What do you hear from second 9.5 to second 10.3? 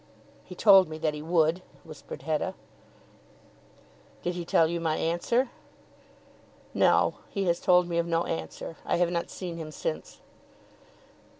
him since."